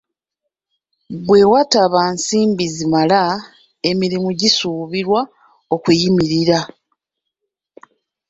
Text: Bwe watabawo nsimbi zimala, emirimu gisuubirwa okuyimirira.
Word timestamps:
Bwe 1.25 1.41
watabawo 1.51 2.09
nsimbi 2.15 2.65
zimala, 2.75 3.21
emirimu 3.89 4.29
gisuubirwa 4.39 5.21
okuyimirira. 5.75 6.59